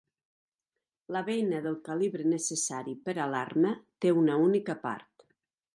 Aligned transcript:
La 1.15 1.21
beina 1.27 1.59
del 1.67 1.77
calibre 1.89 2.25
necessari 2.31 2.95
per 3.11 3.15
a 3.25 3.29
l'arma 3.35 3.79
té 4.07 4.17
una 4.23 4.41
única 4.49 4.83
part. 4.89 5.33